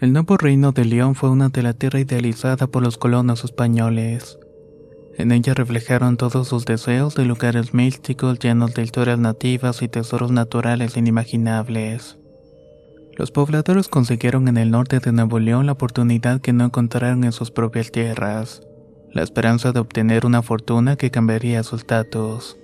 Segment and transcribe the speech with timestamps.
[0.00, 4.38] El nuevo reino de León fue una de la tierra idealizada por los colonos españoles.
[5.16, 10.30] En ella reflejaron todos sus deseos de lugares místicos llenos de historias nativas y tesoros
[10.30, 12.16] naturales inimaginables.
[13.16, 17.32] Los pobladores consiguieron en el norte de Nuevo León la oportunidad que no encontraron en
[17.32, 18.62] sus propias tierras,
[19.10, 22.56] la esperanza de obtener una fortuna que cambiaría su estatus.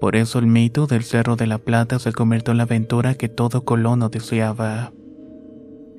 [0.00, 3.28] Por eso el mito del Cerro de la Plata se convirtió en la aventura que
[3.28, 4.94] todo colono deseaba.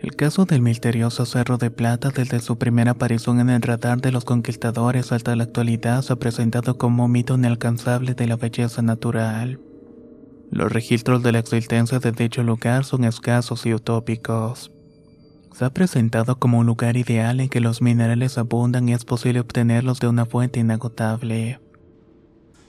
[0.03, 4.11] El caso del misterioso Cerro de Plata desde su primera aparición en el radar de
[4.11, 8.81] los conquistadores hasta la actualidad se ha presentado como un mito inalcanzable de la belleza
[8.81, 9.61] natural.
[10.51, 14.73] Los registros de la existencia de dicho lugar son escasos y utópicos.
[15.53, 19.39] Se ha presentado como un lugar ideal en que los minerales abundan y es posible
[19.39, 21.61] obtenerlos de una fuente inagotable.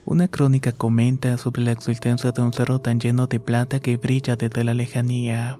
[0.05, 4.37] Una crónica comenta sobre la existencia de un cerro tan lleno de plata que brilla
[4.37, 5.59] desde la lejanía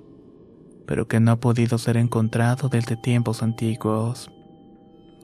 [0.87, 4.29] pero que no ha podido ser encontrado desde tiempos antiguos.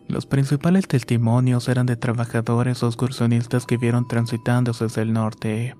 [0.07, 5.75] Los principales testimonios eran de trabajadores o excursionistas que vieron transitando desde el norte.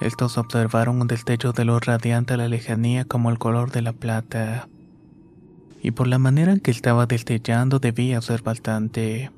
[0.00, 3.92] Estos observaron un destello de luz radiante a la lejanía como el color de la
[3.92, 4.68] plata.
[5.82, 9.30] Y por la manera en que estaba destellando debía ser bastante.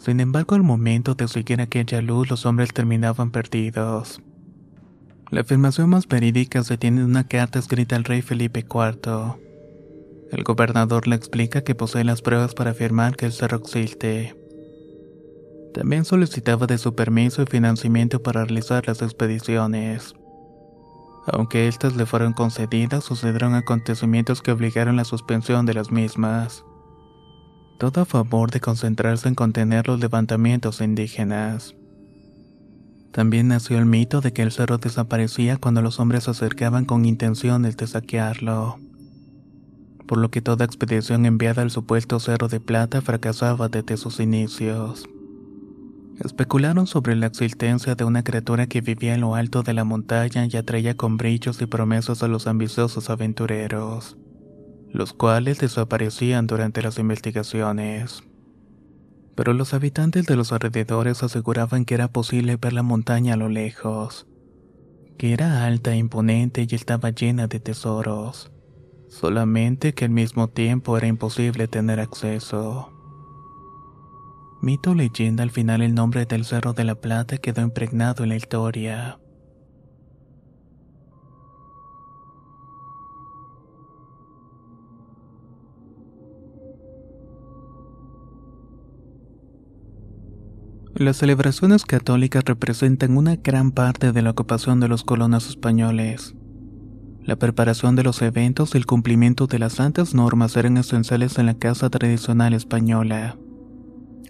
[0.00, 4.22] Sin embargo, al momento de seguir aquella luz los hombres terminaban perdidos.
[5.30, 9.36] La afirmación más verídica se tiene en una carta escrita al rey Felipe IV.
[10.32, 14.36] El gobernador le explica que posee las pruebas para afirmar que el cerro existe.
[15.72, 20.14] También solicitaba de su permiso y financiamiento para realizar las expediciones.
[21.26, 26.64] Aunque estas le fueron concedidas, sucedieron acontecimientos que obligaron la suspensión de las mismas.
[27.78, 31.76] Todo a favor de concentrarse en contener los levantamientos indígenas.
[33.12, 37.04] También nació el mito de que el cerro desaparecía cuando los hombres se acercaban con
[37.04, 38.78] intenciones de saquearlo.
[40.06, 45.08] Por lo que toda expedición enviada al supuesto Cerro de Plata fracasaba desde sus inicios.
[46.20, 50.46] Especularon sobre la existencia de una criatura que vivía en lo alto de la montaña
[50.46, 54.18] y atraía con brillos y promesas a los ambiciosos aventureros,
[54.92, 58.22] los cuales desaparecían durante las investigaciones
[59.40, 63.48] pero los habitantes de los alrededores aseguraban que era posible ver la montaña a lo
[63.48, 64.26] lejos,
[65.16, 68.52] que era alta e imponente y estaba llena de tesoros,
[69.08, 72.92] solamente que al mismo tiempo era imposible tener acceso.
[74.60, 78.36] Mito leyenda al final el nombre del Cerro de la Plata quedó impregnado en la
[78.36, 79.20] historia.
[91.00, 96.34] Las celebraciones católicas representan una gran parte de la ocupación de los colonos españoles.
[97.22, 101.46] La preparación de los eventos y el cumplimiento de las santas normas eran esenciales en
[101.46, 103.38] la casa tradicional española.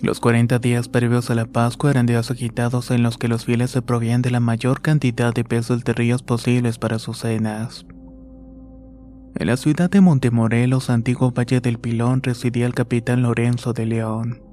[0.00, 3.72] Los 40 días previos a la Pascua eran días agitados en los que los fieles
[3.72, 7.84] se provían de la mayor cantidad de pesos de ríos posibles para sus cenas.
[9.34, 14.49] En la ciudad de Montemorelos, antiguo Valle del Pilón, residía el capitán Lorenzo de León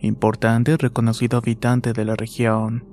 [0.00, 2.84] importante y reconocido habitante de la región.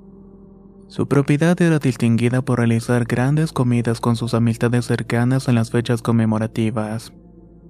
[0.88, 6.00] Su propiedad era distinguida por realizar grandes comidas con sus amistades cercanas en las fechas
[6.00, 7.12] conmemorativas.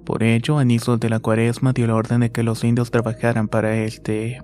[0.04, 3.76] Por ello, Anísol de la Cuaresma dio la orden de que los indios trabajaran para
[3.76, 4.40] este.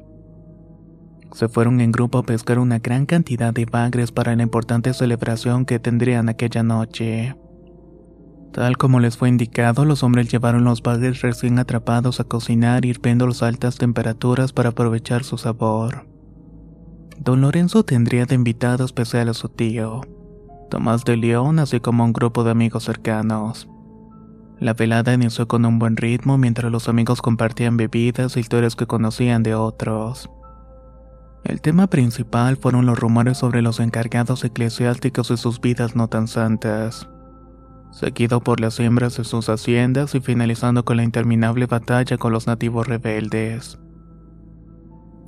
[1.33, 5.65] se fueron en grupo a pescar una gran cantidad de bagres para la importante celebración
[5.65, 7.35] que tendrían aquella noche.
[8.55, 13.43] Tal como les fue indicado, los hombres llevaron los bagres recién atrapados a cocinar hirviéndolos
[13.43, 16.07] a altas temperaturas para aprovechar su sabor.
[17.19, 20.03] Don Lorenzo tendría de invitado especial a su tío,
[20.71, 23.69] Tomás de León, así como un grupo de amigos cercanos.
[24.61, 28.87] La velada inició con un buen ritmo mientras los amigos compartían bebidas e historias que
[28.87, 30.31] conocían de otros.
[31.43, 36.29] El tema principal fueron los rumores sobre los encargados eclesiásticos y sus vidas no tan
[36.29, 37.09] santas,
[37.95, 42.47] seguido por las siembras de sus haciendas y finalizando con la interminable batalla con los
[42.47, 43.79] nativos rebeldes.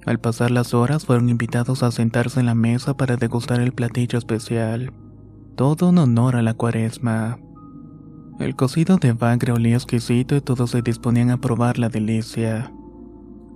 [0.04, 4.18] Al pasar las horas fueron invitados a sentarse en la mesa para degustar el platillo
[4.18, 4.92] especial,
[5.56, 7.38] todo en honor a la cuaresma.
[8.38, 12.72] El cocido de bagre olía exquisito y todos se disponían a probar la delicia.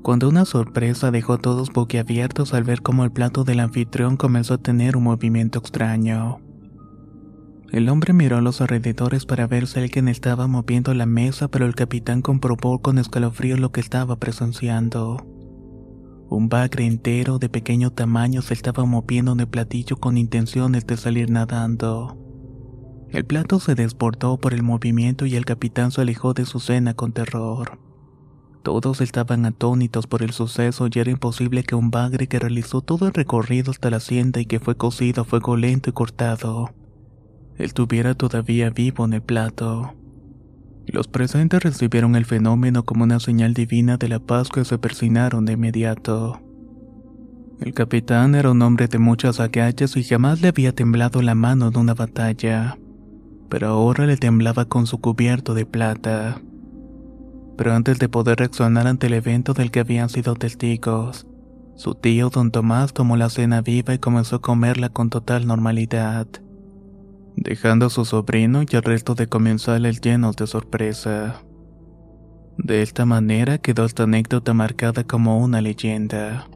[0.03, 4.55] Cuando una sorpresa dejó a todos boquiabiertos al ver cómo el plato del anfitrión comenzó
[4.55, 6.41] a tener un movimiento extraño.
[7.73, 11.67] El hombre miró a los alrededores para ver si alguien estaba moviendo la mesa, pero
[11.67, 15.25] el capitán comprobó con escalofrío lo que estaba presenciando.
[16.29, 20.97] Un bagre entero de pequeño tamaño se estaba moviendo en el platillo con intenciones de
[20.97, 22.19] salir nadando.
[23.09, 26.95] El plato se desbordó por el movimiento y el capitán se alejó de su cena
[26.95, 27.79] con terror.
[28.65, 33.07] Todos estaban atónitos por el suceso y era imposible que un bagre que realizó todo
[33.07, 36.71] el recorrido hasta la hacienda y que fue cocido a fuego lento y cortado,
[37.59, 39.95] estuviera todavía vivo en el plato.
[40.87, 45.45] Los presentes recibieron el fenómeno como una señal divina de la paz que se persinaron
[45.45, 46.41] de inmediato.
[47.61, 51.69] El capitán era un hombre de muchas agallas y jamás le había temblado la mano
[51.69, 52.77] en una batalla
[53.51, 56.41] pero ahora le temblaba con su cubierto de plata.
[57.59, 61.27] Pero antes de poder reaccionar ante el evento del que habían sido testigos,
[61.75, 66.29] su tío don Tomás tomó la cena viva y comenzó a comerla con total normalidad,
[67.37, 71.43] dejando a su sobrino y el resto de comensales llenos de sorpresa.
[72.59, 76.47] De esta manera quedó esta anécdota marcada como una leyenda.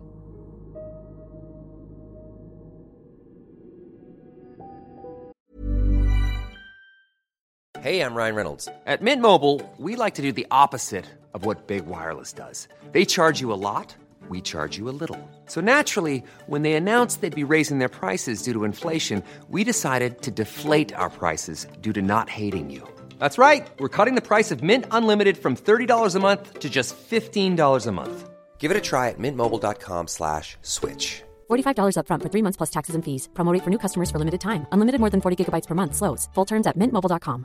[7.84, 8.66] Hey, I'm Ryan Reynolds.
[8.86, 11.04] At Mint Mobile, we like to do the opposite
[11.34, 12.66] of what Big Wireless does.
[12.92, 13.94] They charge you a lot,
[14.30, 15.20] we charge you a little.
[15.46, 20.22] So naturally, when they announced they'd be raising their prices due to inflation, we decided
[20.22, 22.88] to deflate our prices due to not hating you.
[23.18, 23.68] That's right.
[23.78, 27.92] We're cutting the price of Mint Unlimited from $30 a month to just $15 a
[27.92, 28.30] month.
[28.56, 31.22] Give it a try at mintmobile.com slash switch.
[31.50, 33.28] $45 upfront for three months plus taxes and fees.
[33.34, 34.66] Promote for new customers for limited time.
[34.72, 35.94] Unlimited more than 40 gigabytes per month.
[35.94, 36.30] Slows.
[36.34, 37.44] Full terms at mintmobile.com.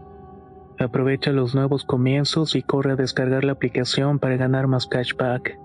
[0.81, 5.55] Aprovecha los nuevos comienzos y corre a descargar la aplicación para ganar más cashback.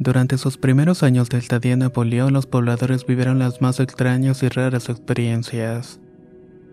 [0.00, 4.48] Durante sus primeros años de estadía en Napoleón, los pobladores vivieron las más extrañas y
[4.48, 6.00] raras experiencias.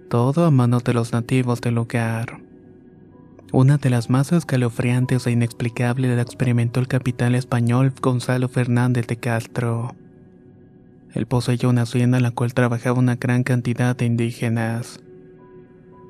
[0.09, 2.48] Todo a manos de los nativos del lugar.
[3.51, 9.17] Una de las más escalofriantes e inexplicables la experimentó el capitán español Gonzalo Fernández de
[9.17, 9.95] Castro.
[11.15, 15.01] Él poseía una hacienda en la cual trabajaba una gran cantidad de indígenas.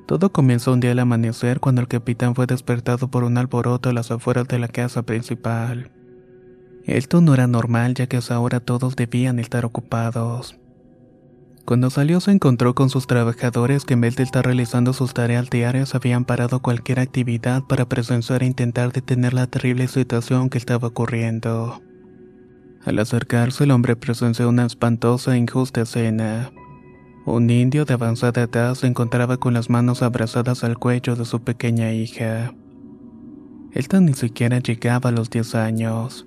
[0.06, 3.94] Todo comenzó un día al amanecer cuando el capitán fue despertado por un alboroto a
[3.94, 5.90] las afueras de la casa principal.
[6.84, 10.59] Esto no era normal ya que a esa hora todos debían estar ocupados.
[11.64, 15.50] Cuando salió se encontró con sus trabajadores que en vez de estar realizando sus tareas
[15.50, 20.88] diarias habían parado cualquier actividad para presenciar e intentar detener la terrible situación que estaba
[20.88, 21.80] ocurriendo.
[22.84, 26.50] Al acercarse el hombre presenció una espantosa e injusta escena.
[27.26, 31.42] Un indio de avanzada edad se encontraba con las manos abrazadas al cuello de su
[31.42, 32.54] pequeña hija.
[33.72, 36.26] Esta ni siquiera llegaba a los 10 años.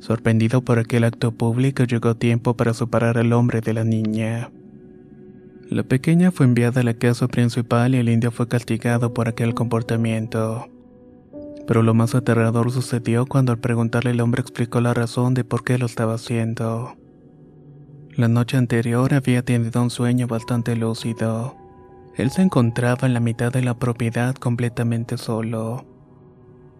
[0.00, 4.50] Sorprendido por aquel acto público, llegó tiempo para separar al hombre de la niña.
[5.70, 9.54] La pequeña fue enviada a la casa principal y el indio fue castigado por aquel
[9.54, 10.68] comportamiento.
[11.66, 15.64] Pero lo más aterrador sucedió cuando al preguntarle el hombre explicó la razón de por
[15.64, 16.96] qué lo estaba haciendo.
[18.12, 21.56] La noche anterior había tenido un sueño bastante lúcido.
[22.16, 25.97] Él se encontraba en la mitad de la propiedad completamente solo.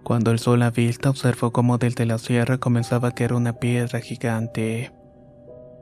[0.08, 4.00] Cuando el sol a vista observó cómo desde la sierra comenzaba a caer una piedra
[4.00, 4.90] gigante.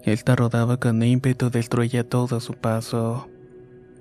[0.03, 3.29] Esta rodaba con ímpetu destruía todo a su paso.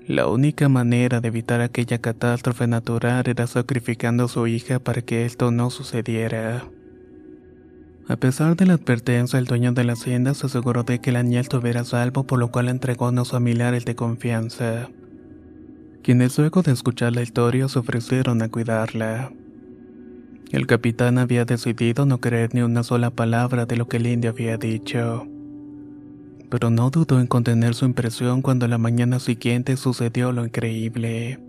[0.08, 5.25] La única manera de evitar aquella catástrofe natural era sacrificando a su hija para que
[5.25, 6.63] esto no sucediera.
[8.08, 11.22] A pesar de la advertencia, el dueño de la hacienda se aseguró de que la
[11.22, 14.89] niña estuviera salvo, por lo cual entregó a unos familiares de confianza,
[16.01, 19.32] quienes luego de escuchar la historia se ofrecieron a cuidarla.
[20.51, 24.29] El capitán había decidido no creer ni una sola palabra de lo que el indio
[24.29, 25.27] había dicho.
[26.49, 31.39] Pero no dudó en contener su impresión cuando la mañana siguiente sucedió lo increíble.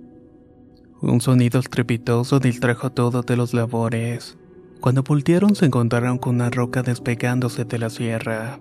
[1.02, 4.38] Un sonido estrepitoso distrajo a todos de los labores.
[4.80, 8.60] Cuando voltearon se encontraron con una roca despegándose de la sierra,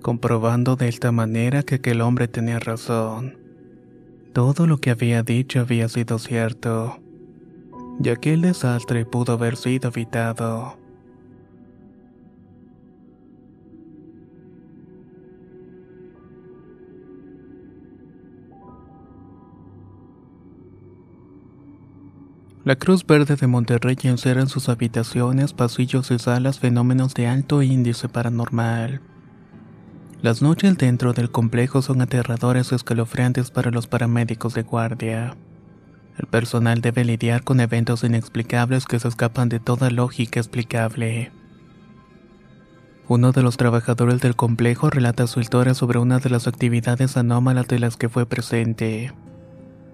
[0.00, 3.36] comprobando de esta manera que aquel hombre tenía razón.
[4.32, 7.00] Todo lo que había dicho había sido cierto
[8.00, 10.78] ya que el desastre pudo haber sido evitado.
[22.64, 27.62] La Cruz Verde de Monterrey encierra en sus habitaciones, pasillos y salas fenómenos de alto
[27.62, 29.00] índice paranormal.
[30.22, 35.36] Las noches dentro del complejo son aterradores y escalofriantes para los paramédicos de guardia.
[36.20, 41.32] El personal debe lidiar con eventos inexplicables que se escapan de toda lógica explicable.
[43.08, 47.68] Uno de los trabajadores del complejo relata su historia sobre una de las actividades anómalas
[47.68, 49.14] de las que fue presente.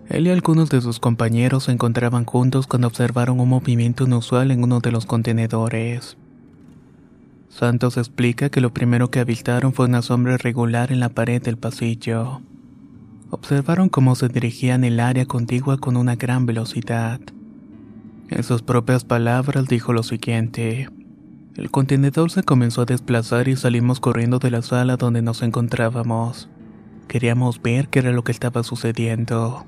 [0.09, 4.65] Él y algunos de sus compañeros se encontraban juntos cuando observaron un movimiento inusual en
[4.65, 6.17] uno de los contenedores.
[7.51, 11.57] Santos explica que lo primero que avistaron fue una sombra irregular en la pared del
[11.57, 12.41] pasillo.
[13.31, 17.21] Observaron cómo se dirigía en el área contigua con una gran velocidad.
[18.29, 20.89] En sus propias palabras dijo lo siguiente.
[21.57, 26.49] El contenedor se comenzó a desplazar y salimos corriendo de la sala donde nos encontrábamos.
[27.09, 29.67] Queríamos ver qué era lo que estaba sucediendo.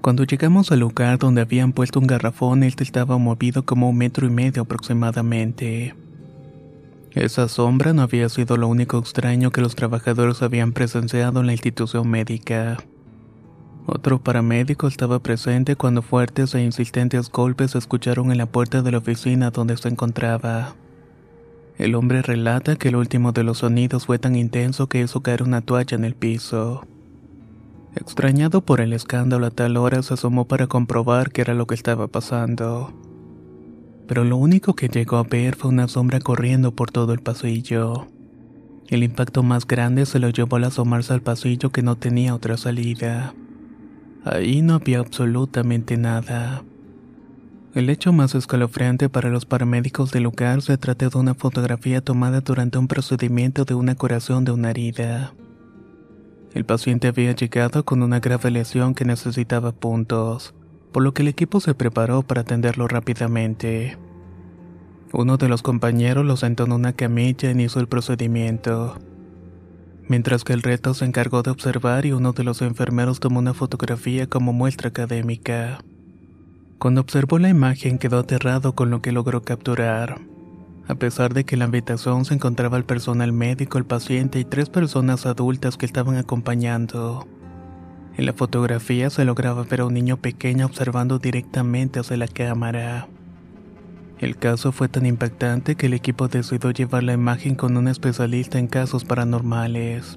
[0.00, 4.26] Cuando llegamos al lugar donde habían puesto un garrafón, este estaba movido como un metro
[4.26, 5.94] y medio aproximadamente.
[7.14, 11.52] Esa sombra no había sido lo único extraño que los trabajadores habían presenciado en la
[11.52, 12.78] institución médica.
[13.84, 18.92] Otro paramédico estaba presente cuando fuertes e insistentes golpes se escucharon en la puerta de
[18.92, 20.74] la oficina donde se encontraba.
[21.76, 25.42] El hombre relata que el último de los sonidos fue tan intenso que hizo caer
[25.42, 26.86] una toalla en el piso.
[27.94, 31.74] Extrañado por el escándalo a tal hora se asomó para comprobar qué era lo que
[31.74, 32.94] estaba pasando
[34.06, 38.06] pero lo único que llegó a ver fue una sombra corriendo por todo el pasillo.
[38.88, 42.56] El impacto más grande se lo llevó al asomarse al pasillo que no tenía otra
[42.56, 43.34] salida.
[44.24, 46.62] Ahí no había absolutamente nada.
[47.74, 52.42] El hecho más escalofriante para los paramédicos del lugar se trata de una fotografía tomada
[52.42, 55.32] durante un procedimiento de una curación de una herida.
[56.52, 60.54] El paciente había llegado con una grave lesión que necesitaba puntos
[60.92, 63.96] por lo que el equipo se preparó para atenderlo rápidamente.
[65.12, 68.98] Uno de los compañeros lo sentó en una camilla y hizo el procedimiento,
[70.08, 73.54] mientras que el resto se encargó de observar y uno de los enfermeros tomó una
[73.54, 75.80] fotografía como muestra académica.
[76.78, 80.20] Cuando observó la imagen quedó aterrado con lo que logró capturar.
[80.88, 84.44] A pesar de que en la habitación se encontraba el personal médico, el paciente y
[84.44, 87.28] tres personas adultas que estaban acompañando.
[88.16, 93.08] En la fotografía se lograba ver a un niño pequeño observando directamente hacia la cámara.
[94.18, 98.58] El caso fue tan impactante que el equipo decidió llevar la imagen con un especialista
[98.58, 100.16] en casos paranormales.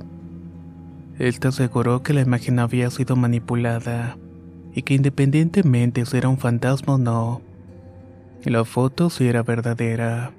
[1.17, 4.17] Este aseguró que la imagen había sido manipulada
[4.73, 7.41] y que independientemente si era un fantasma o no,
[8.43, 10.31] la foto sí era verdadera.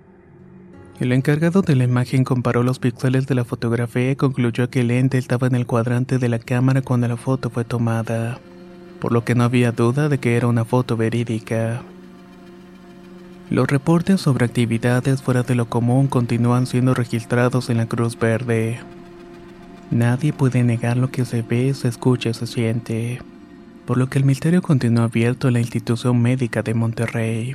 [0.99, 4.91] El encargado de la imagen comparó los píxeles de la fotografía y concluyó que el
[4.91, 8.39] ente estaba en el cuadrante de la cámara cuando la foto fue tomada,
[8.99, 11.83] por lo que no había duda de que era una foto verídica.
[13.51, 18.81] Los reportes sobre actividades fuera de lo común continúan siendo registrados en la Cruz Verde.
[19.91, 23.21] Nadie puede negar lo que se ve, se escucha y se siente,
[23.85, 27.55] por lo que el misterio continúa abierto en la institución médica de Monterrey.